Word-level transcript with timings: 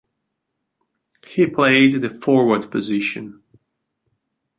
He 1.27 1.45
played 1.45 2.01
the 2.01 2.09
forward 2.09 2.71
position. 2.71 3.43